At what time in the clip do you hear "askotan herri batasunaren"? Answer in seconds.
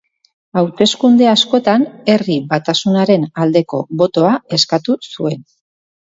1.31-3.27